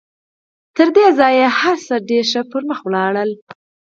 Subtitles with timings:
[0.75, 3.31] تر دې ځايه هر څه ډېر ښه پر مخ ولاړل.